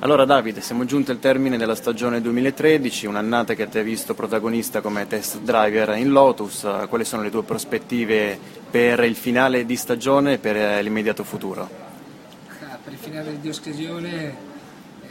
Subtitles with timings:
[0.00, 4.80] Allora Davide, siamo giunti al termine della stagione 2013, un'annata che ti ha visto protagonista
[4.80, 6.64] come test driver in Lotus.
[6.88, 8.38] Quali sono le tue prospettive
[8.70, 11.68] per il finale di stagione e per l'immediato futuro?
[12.46, 15.08] Ah, per il finale di occasione eh,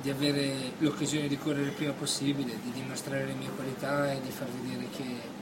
[0.00, 4.30] di avere l'occasione di correre il prima possibile, di dimostrare le mie qualità e di
[4.30, 5.38] far vedere che,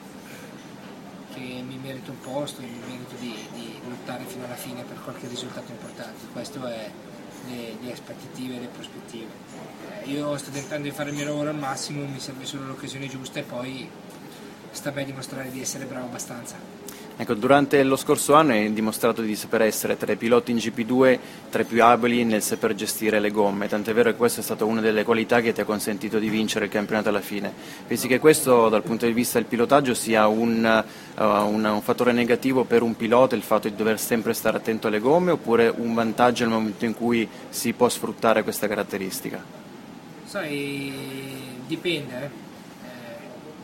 [1.38, 5.70] mi merito un posto mi merito di, di lottare fino alla fine per qualche risultato
[5.70, 6.27] importante.
[6.32, 6.91] Questo è
[7.47, 9.30] le, le aspettative e le prospettive.
[10.02, 13.09] Eh, io sto tentando di fare il mio lavoro al massimo, mi serve solo l'occasione
[13.09, 13.88] giusta e poi
[14.71, 16.57] sta me dimostrare di essere bravo abbastanza.
[17.21, 21.19] Ecco, durante lo scorso anno hai dimostrato di saper essere tra i piloti in GP2
[21.51, 24.65] tra i più abili nel saper gestire le gomme, tant'è vero che questa è stata
[24.65, 27.52] una delle qualità che ti ha consentito di vincere il campionato alla fine.
[27.89, 30.85] Pensi che questo dal punto di vista del pilotaggio sia un,
[31.16, 34.87] uh, un, un fattore negativo per un pilota, il fatto di dover sempre stare attento
[34.87, 39.43] alle gomme, oppure un vantaggio nel momento in cui si può sfruttare questa caratteristica?
[40.24, 40.93] Sai,
[41.66, 42.48] dipende.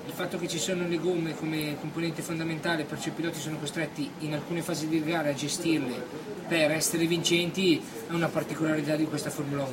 [0.07, 4.09] Il fatto che ci sono le gomme come componente fondamentale, perciò i piloti sono costretti
[4.21, 5.95] in alcune fasi di gara a gestirle
[6.47, 9.73] per essere vincenti, è una particolarità di questa Formula 1.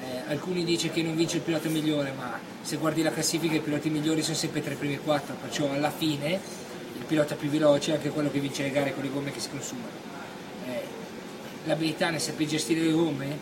[0.00, 3.60] Eh, alcuni dicono che non vince il pilota migliore, ma se guardi la classifica i
[3.60, 6.40] piloti migliori sono sempre tra i primi quattro, perciò alla fine
[6.96, 9.40] il pilota più veloce è anche quello che vince le gare con le gomme che
[9.40, 9.88] si consumano.
[10.66, 10.82] Eh,
[11.64, 13.36] l'abilità nel saper gestire le gomme,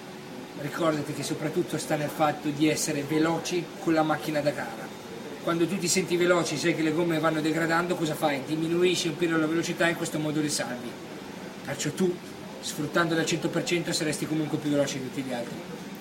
[0.62, 4.96] ricordati che soprattutto sta nel fatto di essere veloci con la macchina da gara
[5.46, 8.42] quando tu ti senti veloce, sai che le gomme vanno degradando, cosa fai?
[8.44, 10.90] Diminuisci un po' la velocità e in questo modo le salvi.
[11.64, 12.12] Perciò tu,
[12.60, 15.54] sfruttandole al 100%, saresti comunque più veloce di tutti gli altri.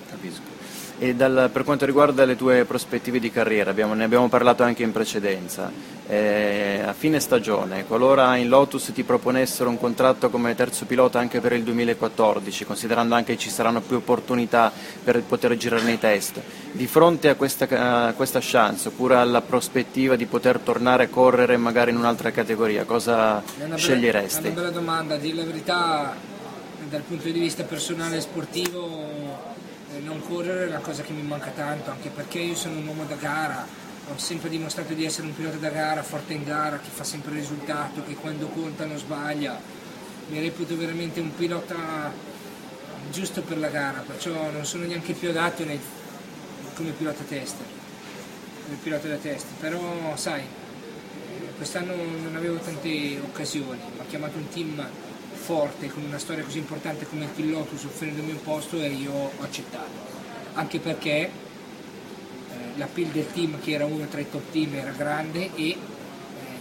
[0.08, 0.54] Capisco.
[0.98, 4.82] E dal, per quanto riguarda le tue prospettive di carriera, abbiamo, ne abbiamo parlato anche
[4.82, 5.70] in precedenza,
[6.08, 11.40] eh, a fine stagione, qualora in Lotus ti proponessero un contratto come terzo pilota anche
[11.40, 14.72] per il 2014, considerando anche che ci saranno più opportunità
[15.04, 16.40] per poter girare nei test,
[16.72, 21.58] di fronte a questa, a questa chance oppure alla prospettiva di poter tornare a correre
[21.58, 24.38] magari in un'altra categoria, cosa È una bella- sceglieresti?
[24.38, 26.16] È una bella domanda, a dire la verità
[26.88, 29.55] dal punto di vista personale e sportivo
[30.00, 33.04] non correre è una cosa che mi manca tanto, anche perché io sono un uomo
[33.04, 33.66] da gara,
[34.08, 37.32] ho sempre dimostrato di essere un pilota da gara, forte in gara, che fa sempre
[37.32, 39.58] il risultato, che quando conta non sbaglia.
[40.28, 42.12] Mi reputo veramente un pilota
[43.10, 45.80] giusto per la gara, perciò non sono neanche più adatto nei-
[46.74, 47.66] come pilota tester,
[48.64, 54.48] come pilota da test, però sai, eh, quest'anno non avevo tante occasioni, ha chiamato un
[54.48, 54.86] team
[55.46, 59.30] forte con una storia così importante come il Lotus offrendomi un posto e io ho
[59.38, 59.92] accettato,
[60.54, 61.30] anche perché eh,
[62.74, 65.76] la pill del team che era uno tra i top team era grande e eh,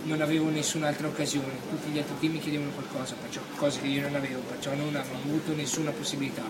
[0.04, 4.02] non avevo nessun'altra occasione, tutti gli altri team mi chiedevano qualcosa, perciò, cose che io
[4.02, 6.44] non avevo, perciò non avevo avuto nessuna possibilità.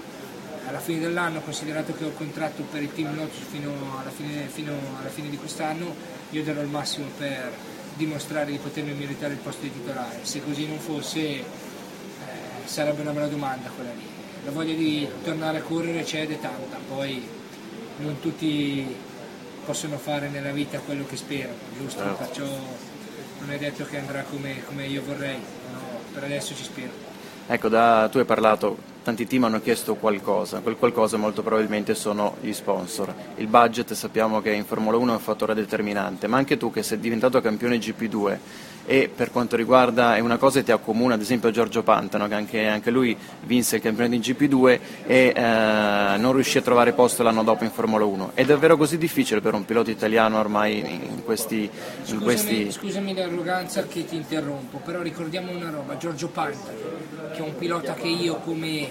[0.68, 4.48] Alla fine dell'anno, considerato che ho il contratto per il Team Lotus fino alla fine,
[4.48, 5.96] fino alla fine di quest'anno,
[6.32, 7.54] io darò il massimo per
[7.96, 10.20] dimostrare di potermi meritare il posto di titolare.
[10.24, 11.44] Se così non fosse,
[12.66, 14.08] sarebbe una bella domanda quella lì.
[14.44, 17.28] La voglia di tornare a correre c'è ed è tanta, poi
[17.98, 18.96] non tutti
[19.66, 22.04] possono fare nella vita quello che sperano, giusto?
[22.04, 22.24] Certo.
[22.24, 22.46] Perciò
[23.40, 25.80] non è detto che andrà come, come io vorrei, no,
[26.14, 26.92] per adesso ci spero.
[27.48, 32.38] Ecco, da, tu hai parlato, tanti team hanno chiesto qualcosa, quel qualcosa molto probabilmente sono
[32.42, 33.14] gli sponsor.
[33.36, 36.82] Il budget sappiamo che in Formula 1 è un fattore determinante, ma anche tu che
[36.82, 38.38] sei diventato campione GP2
[38.88, 42.34] e per quanto riguarda, è una cosa che ti accomuna ad esempio Giorgio Pantano, che
[42.36, 47.24] anche, anche lui vinse il campionato di GP2 e eh, non riuscì a trovare posto
[47.24, 48.32] l'anno dopo in Formula 1.
[48.36, 51.62] È davvero così difficile per un pilota italiano ormai in questi...
[51.64, 51.70] In
[52.04, 52.72] Scusami, questi...
[52.72, 56.78] scusami l'arroganza che ti interrompo, però ricordiamo una roba, Giorgio Pantano,
[57.34, 58.88] che è un pilota che io come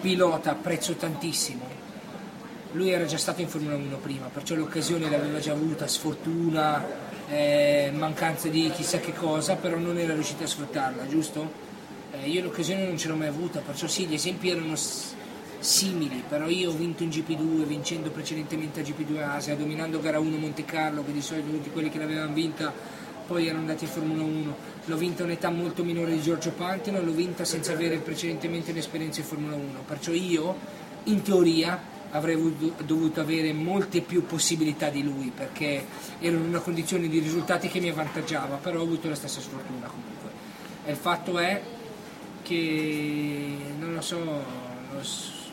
[0.00, 1.80] pilota apprezzo tantissimo.
[2.72, 6.82] Lui era già stato in Formula 1 prima, perciò l'occasione l'aveva già avuta, sfortuna,
[7.28, 11.50] eh, mancanza di chissà che cosa, però non era riuscito a sfruttarla, giusto?
[12.12, 15.14] Eh, io l'occasione non ce l'ho mai avuta, perciò sì, gli esempi erano s-
[15.58, 20.36] simili, però io ho vinto in GP2, vincendo precedentemente a GP2 Asia, dominando gara 1
[20.36, 22.72] Monte Carlo, che di solito tutti quelli che l'avevano vinta
[23.26, 27.00] poi ero andato in Formula 1, l'ho vinta a un'età molto minore di Giorgio Pantino,
[27.00, 30.56] l'ho vinta senza avere precedentemente un'esperienza in Formula 1, perciò io
[31.04, 32.36] in teoria avrei
[32.84, 35.86] dovuto avere molte più possibilità di lui perché
[36.20, 39.86] ero in una condizione di risultati che mi avvantaggiava, però ho avuto la stessa sfortuna
[39.86, 40.30] comunque.
[40.84, 41.62] E il fatto è
[42.42, 44.44] che non lo so,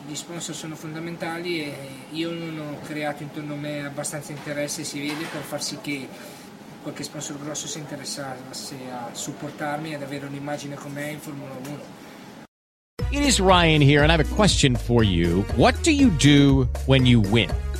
[0.06, 1.74] gli sponsor sono fondamentali e
[2.10, 6.08] io non ho creato intorno a me abbastanza interesse, si vede, per far sì che
[6.82, 11.78] qualche sponsor grosso si interessasse a supportarmi ad avere un'immagine con me in Formula 1.
[13.12, 15.44] It is Ryan here and I have a question for you.
[15.56, 17.50] What do you do when you win?